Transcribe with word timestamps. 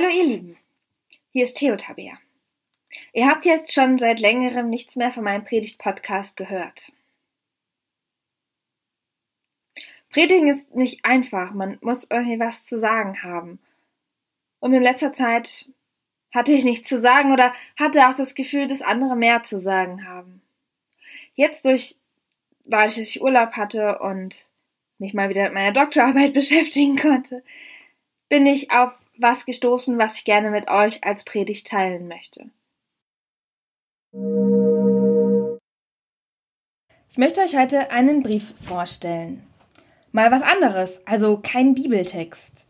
Hallo 0.00 0.10
ihr 0.10 0.26
Lieben, 0.26 0.56
hier 1.32 1.42
ist 1.42 1.56
Theo 1.56 1.74
Tabea. 1.74 2.20
Ihr 3.12 3.26
habt 3.26 3.44
jetzt 3.44 3.72
schon 3.72 3.98
seit 3.98 4.20
längerem 4.20 4.70
nichts 4.70 4.94
mehr 4.94 5.10
von 5.10 5.24
meinem 5.24 5.44
Predigt-Podcast 5.44 6.36
gehört. 6.36 6.92
Predigen 10.10 10.46
ist 10.46 10.76
nicht 10.76 11.04
einfach, 11.04 11.52
man 11.52 11.78
muss 11.80 12.06
irgendwie 12.08 12.38
was 12.38 12.64
zu 12.64 12.78
sagen 12.78 13.24
haben. 13.24 13.58
Und 14.60 14.72
in 14.72 14.84
letzter 14.84 15.12
Zeit 15.12 15.68
hatte 16.32 16.52
ich 16.52 16.62
nichts 16.62 16.88
zu 16.88 17.00
sagen 17.00 17.32
oder 17.32 17.52
hatte 17.76 18.08
auch 18.08 18.14
das 18.14 18.36
Gefühl, 18.36 18.68
dass 18.68 18.82
andere 18.82 19.16
mehr 19.16 19.42
zu 19.42 19.58
sagen 19.58 20.06
haben. 20.06 20.42
Jetzt 21.34 21.64
durch, 21.64 21.96
weil 22.64 22.96
ich 22.96 23.20
Urlaub 23.20 23.54
hatte 23.54 23.98
und 23.98 24.48
mich 24.98 25.12
mal 25.12 25.28
wieder 25.28 25.42
mit 25.42 25.54
meiner 25.54 25.72
Doktorarbeit 25.72 26.34
beschäftigen 26.34 26.96
konnte, 26.96 27.42
bin 28.28 28.46
ich 28.46 28.70
auf 28.70 28.92
was 29.18 29.44
gestoßen, 29.44 29.98
was 29.98 30.18
ich 30.18 30.24
gerne 30.24 30.50
mit 30.50 30.68
euch 30.68 31.04
als 31.04 31.24
Predigt 31.24 31.66
teilen 31.66 32.08
möchte. 32.08 32.50
Ich 37.10 37.18
möchte 37.18 37.40
euch 37.40 37.56
heute 37.56 37.90
einen 37.90 38.22
Brief 38.22 38.54
vorstellen. 38.62 39.42
Mal 40.12 40.30
was 40.30 40.42
anderes, 40.42 41.06
also 41.06 41.40
kein 41.42 41.74
Bibeltext. 41.74 42.66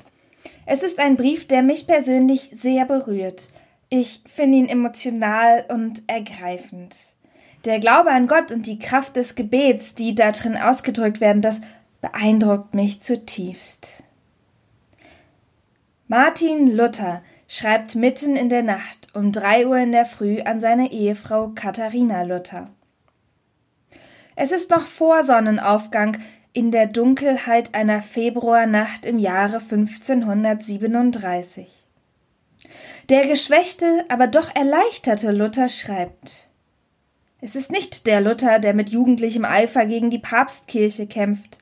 Es 0.67 0.83
ist 0.83 0.99
ein 0.99 1.17
Brief, 1.17 1.47
der 1.47 1.63
mich 1.63 1.87
persönlich 1.87 2.51
sehr 2.53 2.85
berührt. 2.85 3.49
Ich 3.89 4.21
finde 4.27 4.59
ihn 4.59 4.69
emotional 4.69 5.65
und 5.69 6.03
ergreifend. 6.09 6.95
Der 7.65 7.81
Glaube 7.81 8.11
an 8.11 8.27
Gott 8.27 8.53
und 8.53 8.67
die 8.67 8.79
Kraft 8.79 9.17
des 9.17 9.35
Gebets, 9.35 9.95
die 9.95 10.15
darin 10.15 10.57
ausgedrückt 10.57 11.21
werden, 11.21 11.43
das 11.43 11.61
beeindruckt 12.01 12.75
mich 12.75 13.03
zutiefst. 13.03 14.03
Martin 16.11 16.75
Luther 16.75 17.21
schreibt 17.49 17.95
mitten 17.95 18.35
in 18.35 18.49
der 18.49 18.63
Nacht 18.63 19.09
um 19.13 19.31
drei 19.31 19.67
Uhr 19.67 19.77
in 19.77 19.93
der 19.93 20.07
Früh 20.07 20.41
an 20.41 20.59
seine 20.59 20.91
Ehefrau 20.91 21.53
Katharina 21.55 22.23
Luther. 22.23 22.71
Es 24.35 24.51
ist 24.51 24.71
noch 24.71 24.87
vor 24.87 25.23
Sonnenaufgang 25.23 26.17
in 26.55 26.71
der 26.71 26.87
Dunkelheit 26.87 27.75
einer 27.75 28.01
Februarnacht 28.01 29.05
im 29.05 29.19
Jahre 29.19 29.57
1537. 29.57 31.69
Der 33.11 33.27
geschwächte, 33.27 34.07
aber 34.09 34.29
doch 34.29 34.57
erleichterte 34.57 35.31
Luther 35.31 35.69
schreibt 35.69 36.49
Es 37.43 37.55
ist 37.55 37.71
nicht 37.71 38.07
der 38.07 38.23
Luther, 38.23 38.61
der 38.61 38.73
mit 38.73 38.89
jugendlichem 38.89 39.45
Eifer 39.45 39.85
gegen 39.85 40.09
die 40.09 40.19
Papstkirche 40.19 41.07
kämpft. 41.07 41.59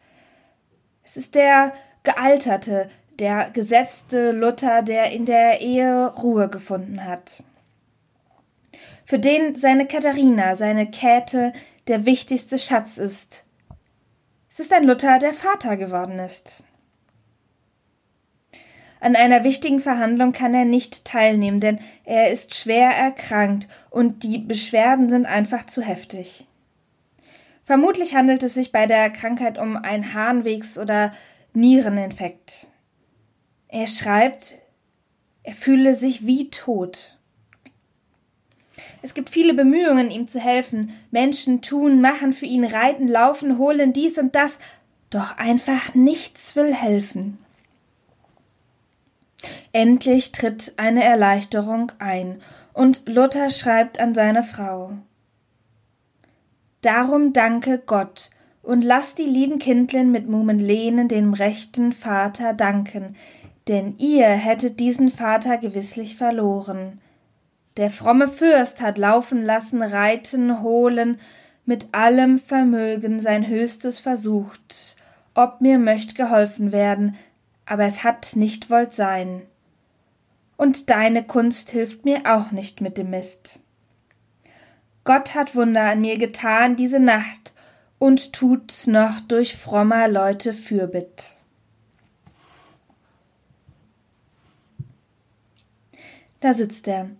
Es 1.02 1.16
ist 1.16 1.34
der 1.34 1.72
gealterte, 2.04 2.88
der 3.20 3.50
gesetzte 3.50 4.32
Luther, 4.32 4.82
der 4.82 5.10
in 5.12 5.24
der 5.24 5.60
Ehe 5.60 6.06
Ruhe 6.22 6.48
gefunden 6.48 7.04
hat. 7.04 7.44
Für 9.04 9.18
den 9.18 9.54
seine 9.54 9.86
Katharina, 9.86 10.56
seine 10.56 10.90
Käthe, 10.90 11.52
der 11.88 12.06
wichtigste 12.06 12.58
Schatz 12.58 12.98
ist. 12.98 13.44
Es 14.50 14.60
ist 14.60 14.72
ein 14.72 14.84
Luther, 14.84 15.18
der 15.18 15.34
Vater 15.34 15.76
geworden 15.76 16.18
ist. 16.18 16.64
An 19.00 19.14
einer 19.14 19.44
wichtigen 19.44 19.80
Verhandlung 19.80 20.32
kann 20.32 20.54
er 20.54 20.64
nicht 20.64 21.04
teilnehmen, 21.04 21.60
denn 21.60 21.78
er 22.04 22.30
ist 22.30 22.54
schwer 22.54 22.90
erkrankt 22.90 23.68
und 23.90 24.24
die 24.24 24.38
Beschwerden 24.38 25.08
sind 25.08 25.26
einfach 25.26 25.66
zu 25.66 25.82
heftig. 25.82 26.46
Vermutlich 27.62 28.14
handelt 28.14 28.42
es 28.42 28.54
sich 28.54 28.72
bei 28.72 28.86
der 28.86 29.10
Krankheit 29.10 29.58
um 29.58 29.76
ein 29.76 30.14
Harnwegs- 30.14 30.78
oder 30.78 31.12
Niereninfekt. 31.52 32.72
Er 33.68 33.86
schreibt, 33.86 34.54
er 35.42 35.54
fühle 35.54 35.94
sich 35.94 36.26
wie 36.26 36.50
tot. 36.50 37.16
Es 39.02 39.14
gibt 39.14 39.30
viele 39.30 39.54
Bemühungen, 39.54 40.10
ihm 40.10 40.26
zu 40.26 40.40
helfen. 40.40 40.92
Menschen 41.10 41.62
tun, 41.62 42.00
machen 42.00 42.32
für 42.32 42.46
ihn, 42.46 42.64
reiten, 42.64 43.08
laufen, 43.08 43.58
holen 43.58 43.92
dies 43.92 44.18
und 44.18 44.34
das, 44.34 44.58
doch 45.10 45.36
einfach 45.38 45.94
nichts 45.94 46.56
will 46.56 46.74
helfen. 46.74 47.38
Endlich 49.72 50.32
tritt 50.32 50.74
eine 50.76 51.04
Erleichterung 51.04 51.92
ein, 51.98 52.40
und 52.72 53.02
Luther 53.06 53.50
schreibt 53.50 54.00
an 54.00 54.14
seine 54.14 54.42
Frau 54.42 54.92
Darum 56.82 57.32
danke 57.32 57.82
Gott, 57.84 58.30
und 58.62 58.82
lass 58.82 59.14
die 59.14 59.24
lieben 59.24 59.58
Kindlein 59.58 60.10
mit 60.10 60.28
Mumen 60.28 60.58
lehnen 60.58 61.08
dem 61.08 61.32
rechten 61.32 61.92
Vater 61.92 62.52
danken, 62.52 63.14
denn 63.68 63.96
ihr 63.98 64.28
hättet 64.28 64.80
diesen 64.80 65.10
Vater 65.10 65.58
gewisslich 65.58 66.16
verloren. 66.16 67.00
Der 67.76 67.90
fromme 67.90 68.28
Fürst 68.28 68.80
hat 68.80 68.96
laufen 68.96 69.44
lassen, 69.44 69.82
reiten, 69.82 70.62
holen, 70.62 71.18
mit 71.64 71.92
allem 71.92 72.38
Vermögen 72.38 73.20
sein 73.20 73.46
Höchstes 73.46 73.98
versucht, 73.98 74.96
ob 75.34 75.60
mir 75.60 75.78
möcht 75.78 76.14
geholfen 76.14 76.70
werden, 76.70 77.16
aber 77.66 77.84
es 77.84 78.04
hat 78.04 78.36
nicht 78.36 78.70
wollt 78.70 78.92
sein. 78.92 79.42
Und 80.56 80.88
deine 80.88 81.24
Kunst 81.24 81.70
hilft 81.70 82.04
mir 82.04 82.20
auch 82.24 82.52
nicht 82.52 82.80
mit 82.80 82.96
dem 82.96 83.10
Mist. 83.10 83.60
Gott 85.04 85.34
hat 85.34 85.54
Wunder 85.54 85.82
an 85.82 86.00
mir 86.00 86.16
getan 86.18 86.76
diese 86.76 87.00
Nacht 87.00 87.52
und 87.98 88.32
tut's 88.32 88.86
noch 88.86 89.20
durch 89.20 89.56
frommer 89.56 90.08
Leute 90.08 90.54
Fürbitt. 90.54 91.36
Da 96.46 96.54
sitzt 96.54 96.86
er, 96.86 97.10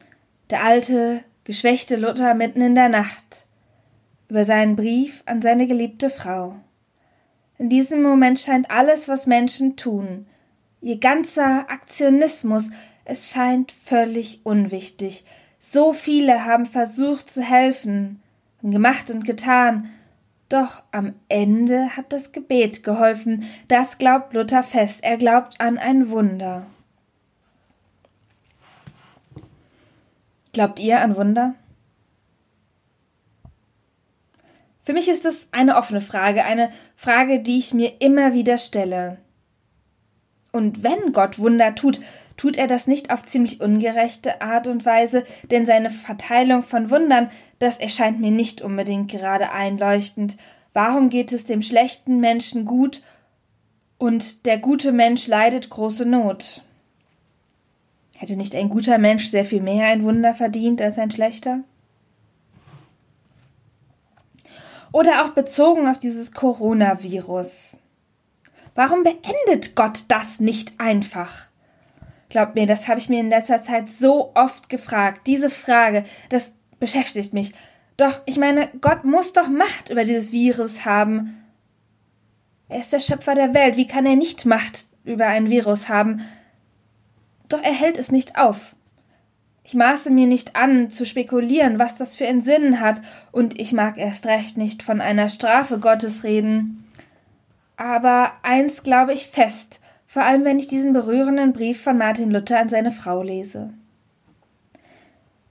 der 0.51 0.63
alte, 0.63 1.25
geschwächte 1.43 1.97
Luther 1.97 2.35
mitten 2.35 2.61
in 2.61 2.77
der 2.77 2.89
Nacht, 2.89 3.47
über 4.29 4.45
seinen 4.45 4.77
Brief 4.77 5.25
an 5.27 5.43
seine 5.43 5.67
geliebte 5.67 6.11
Frau. 6.11 6.55
In 7.59 7.69
diesem 7.69 8.05
Moment 8.05 8.39
scheint 8.39 8.71
alles, 8.71 9.09
was 9.09 9.27
Menschen 9.27 9.75
tun, 9.75 10.27
ihr 10.81 11.01
ganzer 11.01 11.69
Aktionismus, 11.69 12.71
es 13.05 13.29
scheint 13.29 13.73
völlig 13.73 14.43
unwichtig. 14.45 15.25
So 15.59 15.93
viele 15.93 16.45
haben 16.45 16.65
versucht 16.65 17.29
zu 17.29 17.43
helfen, 17.43 18.23
gemacht 18.63 19.11
und 19.11 19.25
getan, 19.25 19.91
doch 20.49 20.85
am 20.93 21.15
Ende 21.29 21.97
hat 21.97 22.13
das 22.13 22.31
Gebet 22.31 22.85
geholfen, 22.85 23.43
das 23.67 23.99
glaubt 23.99 24.35
Luther 24.35 24.63
fest, 24.63 25.03
er 25.03 25.17
glaubt 25.17 25.61
an 25.61 25.79
ein 25.79 26.11
Wunder. 26.11 26.65
Glaubt 30.57 30.81
ihr 30.81 31.03
an 31.03 31.17
Wunder? 31.17 31.55
Für 34.81 34.95
mich 34.95 35.07
ist 35.07 35.27
es 35.27 35.49
eine 35.53 35.77
offene 35.77 36.01
Frage, 36.01 36.47
eine 36.47 36.71
Frage, 36.97 37.41
die 37.41 37.59
ich 37.59 37.75
mir 37.75 38.01
immer 38.01 38.33
wieder 38.33 38.57
stelle. 38.57 39.19
Und 40.53 40.83
wenn 40.83 41.13
Gott 41.13 41.39
Wunder 41.39 41.75
tut, 41.75 42.01
tut 42.39 42.57
er 42.57 42.69
das 42.69 42.87
nicht 42.87 43.11
auf 43.11 43.27
ziemlich 43.27 43.61
ungerechte 43.61 44.41
Art 44.41 44.67
und 44.67 44.87
Weise, 44.87 45.25
denn 45.51 45.67
seine 45.67 45.91
Verteilung 45.91 46.63
von 46.63 46.89
Wundern, 46.89 47.29
das 47.59 47.79
erscheint 47.79 48.19
mir 48.19 48.31
nicht 48.31 48.63
unbedingt 48.63 49.11
gerade 49.11 49.53
einleuchtend. 49.53 50.39
Warum 50.73 51.11
geht 51.11 51.33
es 51.33 51.45
dem 51.45 51.61
schlechten 51.61 52.19
Menschen 52.19 52.65
gut 52.65 53.03
und 53.99 54.47
der 54.47 54.57
gute 54.57 54.93
Mensch 54.93 55.27
leidet 55.27 55.69
große 55.69 56.07
Not? 56.07 56.63
Hätte 58.19 58.37
nicht 58.37 58.55
ein 58.55 58.69
guter 58.69 58.99
Mensch 58.99 59.27
sehr 59.27 59.45
viel 59.45 59.61
mehr 59.61 59.89
ein 59.89 60.03
Wunder 60.03 60.35
verdient 60.35 60.81
als 60.81 60.99
ein 60.99 61.11
schlechter? 61.11 61.61
Oder 64.93 65.25
auch 65.25 65.31
bezogen 65.31 65.87
auf 65.89 65.99
dieses 65.99 66.33
Coronavirus. 66.33 67.79
Warum 68.75 69.03
beendet 69.03 69.75
Gott 69.75 70.05
das 70.09 70.41
nicht 70.41 70.81
einfach? 70.81 71.47
Glaubt 72.29 72.55
mir, 72.55 72.67
das 72.67 72.89
habe 72.89 72.99
ich 72.99 73.09
mir 73.09 73.21
in 73.21 73.29
letzter 73.29 73.63
Zeit 73.63 73.89
so 73.89 74.33
oft 74.35 74.69
gefragt. 74.69 75.27
Diese 75.27 75.51
Frage, 75.51 76.05
das 76.29 76.55
beschäftigt 76.79 77.33
mich. 77.33 77.55
Doch, 77.97 78.21
ich 78.27 78.39
meine, 78.39 78.69
Gott 78.81 79.05
muss 79.05 79.33
doch 79.33 79.49
Macht 79.49 79.91
über 79.91 80.05
dieses 80.05 80.33
Virus 80.33 80.85
haben. 80.85 81.43
Er 82.69 82.81
ist 82.81 82.93
der 82.93 83.01
Schöpfer 83.01 83.35
der 83.35 83.55
Welt. 83.55 83.77
Wie 83.77 83.87
kann 83.87 84.07
er 84.07 84.17
nicht 84.17 84.45
Macht 84.45 84.87
über 85.05 85.27
ein 85.27 85.51
Virus 85.51 85.89
haben? 85.89 86.23
Doch 87.49 87.63
er 87.63 87.73
hält 87.73 87.99
es 87.99 88.11
nicht 88.11 88.39
auf. 88.39 88.75
Ich 89.63 89.75
maße 89.75 90.11
mir 90.11 90.27
nicht 90.27 90.55
an, 90.55 90.91
zu 90.91 91.05
spekulieren, 91.05 91.81
was 91.81 91.97
das 91.97 92.15
für 92.15 92.27
einen 92.27 92.41
Sinn 92.41 92.79
hat, 92.81 93.01
und 93.33 93.59
ich 93.59 93.73
mag 93.73 93.99
erst 93.99 94.27
recht 94.27 94.57
nicht 94.57 94.85
von 94.85 95.01
einer 95.01 95.29
Strafe 95.29 95.79
Gottes 95.81 96.23
reden. 96.23 96.85
Aber 97.77 98.33
eins 98.43 98.85
glaube 98.85 99.13
ich 99.13 99.27
fest, 99.27 99.81
vor 100.07 100.23
allem 100.23 100.45
wenn 100.45 100.59
ich 100.59 100.69
diesen 100.69 100.93
berührenden 100.93 101.53
Brief 101.53 101.83
von 101.83 101.99
Martin 101.99 102.31
Luther 102.31 102.61
an 102.61 102.69
seine 102.69 102.93
Frau 102.93 103.23
lese. 103.23 103.75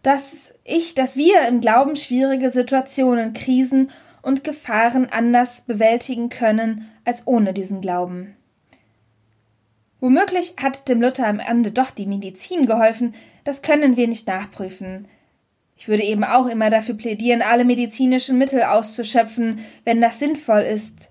Dass 0.01 0.53
ich, 0.63 0.95
dass 0.95 1.17
wir 1.17 1.47
im 1.47 1.59
Glauben 1.59 1.97
schwierige 1.97 2.49
Situationen, 2.49 3.33
Krisen 3.33 3.89
und 4.21 4.43
Gefahren 4.43 5.09
anders 5.11 5.61
bewältigen 5.61 6.29
können 6.29 6.89
als 7.03 7.27
ohne 7.27 7.53
diesen 7.53 7.81
Glauben. 7.81 8.35
Womöglich 9.99 10.55
hat 10.61 10.87
dem 10.87 11.01
Luther 11.01 11.27
am 11.27 11.39
Ende 11.39 11.71
doch 11.71 11.91
die 11.91 12.05
Medizin 12.05 12.65
geholfen, 12.65 13.15
das 13.43 13.61
können 13.61 13.97
wir 13.97 14.07
nicht 14.07 14.27
nachprüfen. 14.27 15.07
Ich 15.77 15.87
würde 15.87 16.03
eben 16.03 16.23
auch 16.23 16.47
immer 16.47 16.69
dafür 16.69 16.95
plädieren, 16.95 17.41
alle 17.41 17.65
medizinischen 17.65 18.37
Mittel 18.37 18.63
auszuschöpfen, 18.63 19.59
wenn 19.83 20.01
das 20.01 20.19
sinnvoll 20.19 20.61
ist. 20.61 21.09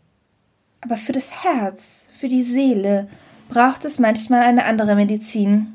Aber 0.81 0.97
für 0.97 1.13
das 1.13 1.45
Herz, 1.45 2.07
für 2.17 2.29
die 2.29 2.43
Seele 2.43 3.09
braucht 3.49 3.85
es 3.85 3.99
manchmal 3.99 4.43
eine 4.43 4.65
andere 4.65 4.95
Medizin. 4.95 5.75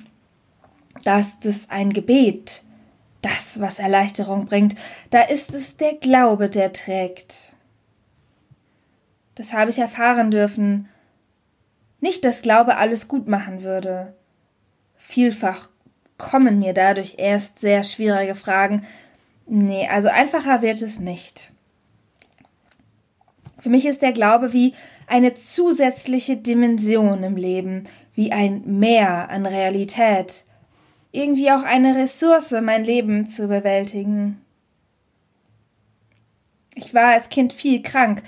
Da 1.04 1.20
ist 1.20 1.46
es 1.46 1.70
ein 1.70 1.94
Gebet, 1.94 2.64
das, 3.22 3.60
was 3.60 3.80
Erleichterung 3.80 4.46
bringt, 4.46 4.76
da 5.10 5.22
ist 5.22 5.54
es 5.54 5.78
der 5.78 5.94
Glaube, 5.94 6.50
der 6.50 6.74
trägt. 6.74 7.56
Das 9.36 9.54
habe 9.54 9.70
ich 9.72 9.80
erfahren 9.80 10.32
dürfen. 10.32 10.90
Nicht, 12.02 12.24
dass 12.26 12.42
Glaube 12.42 12.78
alles 12.78 13.08
gut 13.08 13.28
machen 13.28 13.64
würde. 13.64 14.14
Vielfach 14.96 15.70
kommen 16.18 16.60
mir 16.60 16.74
dadurch 16.74 17.16
erst 17.18 17.60
sehr 17.60 17.84
schwierige 17.84 18.36
Fragen. 18.36 18.86
Nee, 19.46 19.88
also 19.88 20.08
einfacher 20.10 20.62
wird 20.62 20.82
es 20.82 21.00
nicht. 21.00 21.52
Für 23.58 23.70
mich 23.70 23.86
ist 23.86 24.02
der 24.02 24.14
Glaube 24.14 24.54
wie 24.54 24.74
eine 25.08 25.34
zusätzliche 25.34 26.38
Dimension 26.38 27.24
im 27.24 27.36
Leben, 27.36 27.86
wie 28.14 28.32
ein 28.32 28.80
Meer 28.80 29.30
an 29.30 29.46
Realität, 29.46 30.46
irgendwie 31.12 31.52
auch 31.52 31.64
eine 31.64 31.96
Ressource, 31.96 32.52
mein 32.62 32.86
Leben 32.86 33.28
zu 33.28 33.48
bewältigen. 33.48 34.40
Ich 36.76 36.94
war 36.94 37.14
als 37.14 37.30
Kind 37.30 37.52
viel 37.52 37.82
krank. 37.82 38.24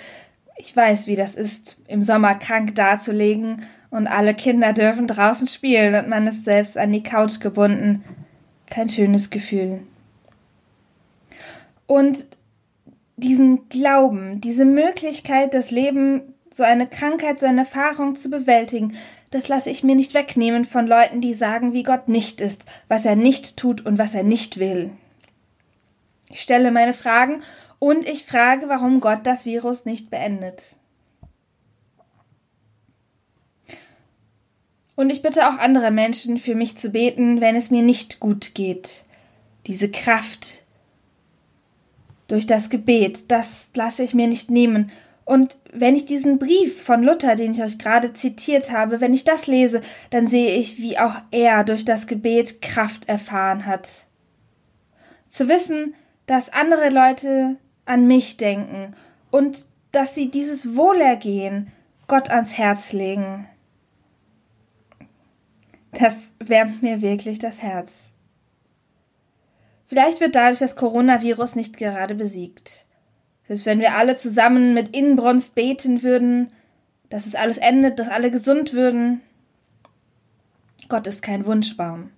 Ich 0.63 0.75
weiß, 0.75 1.08
wie 1.08 1.16
das 1.16 1.34
ist, 1.34 1.78
im 1.88 2.04
Sommer 2.04 2.36
krank 2.36 2.75
dazulegen 2.75 3.63
und 3.90 4.06
alle 4.06 4.36
Kinder 4.36 4.74
dürfen 4.74 5.08
draußen 5.08 5.48
spielen 5.48 5.96
und 5.96 6.08
man 6.08 6.28
ist 6.28 6.46
selbst 6.46 6.78
an 6.78 6.92
die 6.92 7.02
Couch 7.02 7.40
gebunden. 7.40 8.04
Kein 8.69 8.88
schönes 8.88 9.31
Gefühl. 9.31 9.80
Und 11.88 12.28
diesen 13.18 13.69
Glauben, 13.69 14.40
diese 14.40 14.66
Möglichkeit, 14.66 15.56
das 15.56 15.72
Leben, 15.72 16.36
so 16.52 16.62
eine 16.62 16.86
Krankheit, 16.86 17.40
so 17.40 17.48
eine 17.48 17.62
Erfahrung 17.62 18.16
zu 18.16 18.30
bewältigen, 18.30 18.94
das 19.31 19.48
lasse 19.48 19.72
ich 19.72 19.84
mir 19.84 19.96
nicht 19.96 20.14
wegnehmen 20.14 20.66
von 20.66 20.86
Leuten, 20.86 21.22
die 21.22 21.34
sagen, 21.34 21.74
wie 21.74 21.84
Gott 21.84 22.07
nicht 22.07 22.40
ist, 22.40 22.66
was 22.88 23.04
er 23.04 23.16
nicht 23.16 23.57
tut 23.57 23.84
und 23.84 23.98
was 23.98 24.14
er 24.14 24.24
nicht 24.24 24.60
will. 24.60 24.92
Ich 26.30 26.42
stelle 26.42 26.69
meine 26.72 26.94
Fragen 26.94 27.42
und 27.81 28.07
ich 28.07 28.25
frage, 28.25 28.69
warum 28.69 29.01
Gott 29.01 29.22
das 29.24 29.45
Virus 29.45 29.86
nicht 29.86 30.10
beendet. 30.10 30.75
Und 34.95 35.10
ich 35.10 35.22
bitte 35.22 35.50
auch 35.50 35.57
andere 35.57 35.89
Menschen, 35.89 36.38
für 36.38 36.54
mich 36.54 36.78
zu 36.78 36.92
beten, 36.92 37.42
wenn 37.42 37.56
es 37.56 37.72
mir 37.72 37.81
nicht 37.81 38.19
gut 38.19 38.54
geht. 38.54 39.04
Diese 39.66 39.89
Kraft 39.89 40.63
durch 42.28 42.45
das 42.45 42.69
Gebet, 42.69 43.31
das 43.31 43.69
lasse 43.74 44.04
ich 44.04 44.13
mir 44.13 44.28
nicht 44.28 44.51
nehmen 44.51 44.92
und 45.25 45.56
wenn 45.72 45.95
ich 45.95 46.06
diesen 46.06 46.39
Brief 46.39 46.83
von 46.83 47.04
Luther, 47.04 47.36
den 47.36 47.51
ich 47.51 47.63
euch 47.63 47.78
gerade 47.78 48.13
zitiert 48.13 48.72
habe, 48.72 49.00
wenn 49.00 49.13
ich 49.13 49.24
das 49.24 49.48
lese, 49.48 49.81
dann 50.10 50.28
sehe 50.28 50.56
ich, 50.56 50.78
wie 50.78 51.00
auch 51.00 51.16
er 51.31 51.63
durch 51.63 51.86
das 51.86 52.06
Gebet 52.06 52.62
Kraft 52.62 53.07
erfahren 53.07 53.66
hat. 53.66 54.06
Zu 55.30 55.48
wissen, 55.48 55.95
dass 56.25 56.51
andere 56.51 56.89
Leute 56.89 57.56
an 57.86 58.07
mich 58.07 58.38
denken 58.38 58.95
und 59.31 59.66
dass 59.92 60.16
sie 60.16 60.31
dieses 60.31 60.75
Wohlergehen 60.75 61.72
Gott 62.07 62.30
ans 62.30 62.57
Herz 62.57 62.94
legen. 62.94 63.48
Das 65.92 66.31
wärmt 66.39 66.81
mir 66.81 67.01
wirklich 67.01 67.39
das 67.39 67.62
Herz. 67.62 68.12
Vielleicht 69.88 70.22
wird 70.22 70.36
dadurch 70.36 70.60
das 70.60 70.78
Coronavirus 70.78 71.56
nicht 71.56 71.75
gerade 71.75 72.16
besiegt. 72.16 72.86
Selbst 73.48 73.66
wenn 73.66 73.80
wir 73.80 73.95
alle 73.95 74.16
zusammen 74.16 74.74
mit 74.74 74.95
Inbrunst 74.95 75.56
beten 75.56 76.04
würden, 76.04 76.54
dass 77.10 77.25
es 77.25 77.36
alles 77.36 77.57
endet, 77.57 78.00
dass 78.00 78.07
alle 78.07 78.31
gesund 78.31 78.72
würden. 78.72 79.19
Gott 80.88 81.07
ist 81.07 81.22
kein 81.22 81.45
Wunschbaum. 81.45 82.12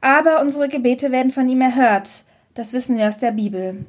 Aber 0.00 0.40
unsere 0.40 0.68
Gebete 0.68 1.10
werden 1.10 1.32
von 1.32 1.48
ihm 1.48 1.60
erhört. 1.60 2.24
Das 2.54 2.72
wissen 2.72 2.96
wir 2.96 3.08
aus 3.08 3.18
der 3.18 3.32
Bibel. 3.32 3.86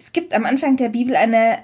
Es 0.00 0.14
gibt 0.14 0.32
am 0.32 0.46
Anfang 0.46 0.78
der 0.78 0.88
Bibel 0.88 1.14
eine 1.14 1.58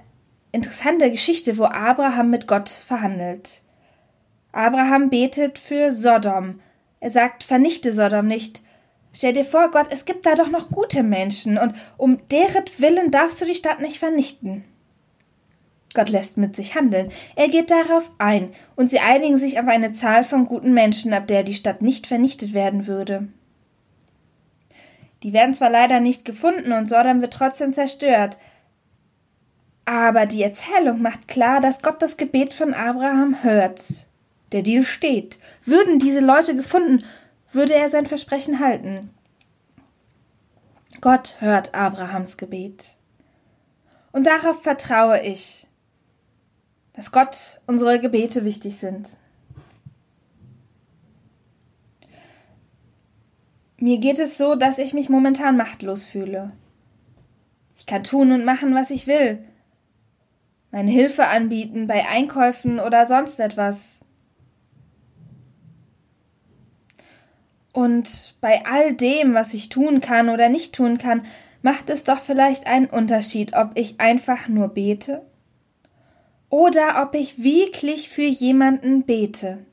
interessante 0.53 1.11
Geschichte, 1.11 1.57
wo 1.57 1.65
Abraham 1.65 2.29
mit 2.29 2.47
Gott 2.47 2.69
verhandelt. 2.69 3.63
Abraham 4.53 5.09
betet 5.09 5.59
für 5.59 5.91
Sodom. 5.91 6.61
Er 7.01 7.11
sagt, 7.11 7.45
vernichte 7.45 7.95
Sodom 7.95 8.27
nicht, 8.27 8.61
Stell 9.15 9.33
dir 9.33 9.47
vor, 9.47 9.71
Gott, 9.71 9.87
es 9.89 10.05
gibt 10.05 10.27
da 10.27 10.35
doch 10.35 10.51
noch 10.51 10.69
gute 10.69 11.03
Menschen 11.03 11.57
und 11.57 11.75
um 11.97 12.19
deren 12.29 12.65
Willen 12.77 13.11
darfst 13.11 13.41
du 13.41 13.47
die 13.47 13.55
Stadt 13.55 13.81
nicht 13.81 13.97
vernichten. 13.97 14.65
Gott 15.95 16.11
lässt 16.11 16.37
mit 16.37 16.55
sich 16.55 16.75
handeln. 16.75 17.09
Er 17.37 17.49
geht 17.49 17.71
darauf 17.71 18.11
ein 18.19 18.51
und 18.75 18.91
sie 18.91 18.99
einigen 18.99 19.39
sich 19.39 19.59
auf 19.59 19.67
eine 19.67 19.95
Zahl 19.95 20.23
von 20.23 20.45
guten 20.45 20.75
Menschen, 20.75 21.15
ab 21.15 21.27
der 21.29 21.45
die 21.45 21.55
Stadt 21.55 21.81
nicht 21.81 22.07
vernichtet 22.07 22.53
werden 22.53 22.87
würde. 22.87 23.29
Die 25.23 25.33
werden 25.33 25.55
zwar 25.55 25.71
leider 25.71 26.01
nicht 26.01 26.25
gefunden 26.25 26.73
und 26.73 26.89
Sodom 26.89 27.21
wird 27.21 27.33
trotzdem 27.33 27.73
zerstört. 27.73 28.39
Aber 29.85 30.27
die 30.27 30.43
Erzählung 30.43 31.01
macht 31.01 31.29
klar, 31.29 31.61
dass 31.61 31.83
Gott 31.83 32.03
das 32.03 32.17
Gebet 32.17 32.53
von 32.53 32.75
Abraham 32.75 33.43
hört. 33.43 34.07
Der 34.53 34.63
Deal 34.63 34.83
steht. 34.83 35.39
Würden 35.65 35.99
diese 35.99 36.21
Leute 36.21 36.55
gefunden, 36.55 37.05
würde 37.53 37.75
er 37.75 37.89
sein 37.89 38.07
Versprechen 38.07 38.61
halten. 38.61 39.11
Gott 41.01 41.37
hört 41.41 41.75
Abrahams 41.75 42.37
Gebet. 42.37 42.97
Und 44.13 44.27
darauf 44.27 44.63
vertraue 44.63 45.21
ich, 45.21 45.67
dass 46.95 47.13
Gott 47.13 47.61
unsere 47.67 48.01
Gebete 48.01 48.45
wichtig 48.45 48.79
sind. 48.79 49.17
Mir 53.87 53.99
geht 53.99 54.19
es 54.19 54.37
so, 54.37 54.57
dass 54.57 54.79
ich 54.79 54.95
mich 54.95 55.09
momentan 55.09 55.57
machtlos 55.57 56.05
fühle. 56.05 56.51
Ich 57.77 57.87
kann 57.87 58.03
tun 58.03 58.33
und 58.33 58.45
machen, 58.45 58.75
was 58.75 58.91
ich 58.91 59.07
will. 59.07 59.45
Meine 60.73 60.91
Hilfe 60.91 61.29
anbieten 61.29 61.87
bei 61.87 62.05
Einkäufen 62.05 62.81
oder 62.81 63.07
sonst 63.07 63.39
etwas. 63.39 64.05
Und 67.73 68.35
bei 68.41 68.65
all 68.67 68.93
dem, 68.93 69.35
was 69.35 69.55
ich 69.55 69.69
tun 69.69 70.01
kann 70.01 70.31
oder 70.31 70.49
nicht 70.49 70.75
tun 70.75 70.99
kann, 70.99 71.25
macht 71.63 71.89
es 71.89 72.03
doch 72.03 72.23
vielleicht 72.23 72.67
einen 72.67 72.87
Unterschied, 72.87 73.55
ob 73.55 73.71
ich 73.77 74.01
einfach 74.01 74.49
nur 74.49 74.67
bete 74.67 75.23
oder 76.49 77.05
ob 77.05 77.15
ich 77.15 77.41
wirklich 77.41 78.09
für 78.09 78.27
jemanden 78.27 79.05
bete. 79.05 79.65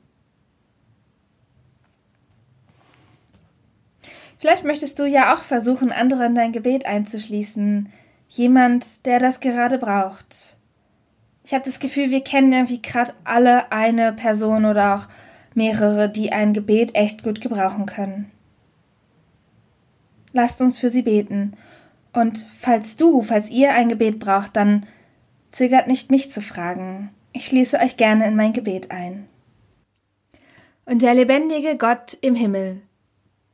Vielleicht 4.44 4.64
möchtest 4.64 4.98
du 4.98 5.06
ja 5.06 5.32
auch 5.34 5.42
versuchen, 5.42 5.90
andere 5.90 6.26
in 6.26 6.34
dein 6.34 6.52
Gebet 6.52 6.84
einzuschließen. 6.84 7.90
Jemand, 8.28 9.06
der 9.06 9.18
das 9.18 9.40
gerade 9.40 9.78
braucht. 9.78 10.58
Ich 11.44 11.54
habe 11.54 11.64
das 11.64 11.80
Gefühl, 11.80 12.10
wir 12.10 12.20
kennen 12.20 12.52
irgendwie 12.52 12.82
gerade 12.82 13.14
alle 13.24 13.72
eine 13.72 14.12
Person 14.12 14.66
oder 14.66 14.96
auch 14.96 15.08
mehrere, 15.54 16.10
die 16.10 16.32
ein 16.32 16.52
Gebet 16.52 16.94
echt 16.94 17.22
gut 17.24 17.40
gebrauchen 17.40 17.86
können. 17.86 18.30
Lasst 20.34 20.60
uns 20.60 20.76
für 20.76 20.90
sie 20.90 21.00
beten. 21.00 21.54
Und 22.12 22.44
falls 22.60 22.98
du, 22.98 23.22
falls 23.22 23.48
ihr 23.48 23.72
ein 23.72 23.88
Gebet 23.88 24.18
braucht, 24.18 24.56
dann 24.56 24.84
zögert 25.52 25.86
nicht 25.86 26.10
mich 26.10 26.30
zu 26.30 26.42
fragen. 26.42 27.08
Ich 27.32 27.46
schließe 27.46 27.78
euch 27.78 27.96
gerne 27.96 28.26
in 28.26 28.36
mein 28.36 28.52
Gebet 28.52 28.90
ein. 28.90 29.26
Und 30.84 31.00
der 31.00 31.14
lebendige 31.14 31.78
Gott 31.78 32.18
im 32.20 32.34
Himmel 32.34 32.82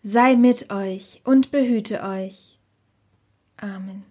sei 0.03 0.37
mit 0.37 0.71
euch 0.71 1.21
und 1.25 1.51
behüte 1.51 2.03
euch. 2.03 2.59
Amen. 3.57 4.10